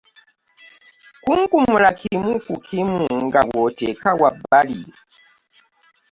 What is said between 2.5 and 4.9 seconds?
kimu nga bwoteeka w'abbali.